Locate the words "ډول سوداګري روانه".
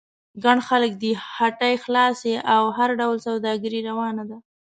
2.99-4.23